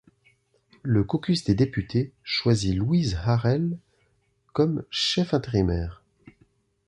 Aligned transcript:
Le 0.81 1.03
caucus 1.03 1.43
des 1.43 1.53
députés 1.53 2.11
choisit 2.23 2.75
Louise 2.75 3.13
Harel 3.23 3.77
comme 4.51 4.83
chef 4.89 5.35
intérimaire. 5.35 6.01